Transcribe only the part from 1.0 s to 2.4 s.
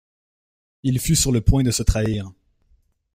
sur le point de se trahir.